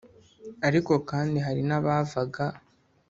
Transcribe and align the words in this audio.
ariko 0.67 0.93
kandi 1.09 1.37
hari 1.45 1.61
n’abavanga 1.69 2.43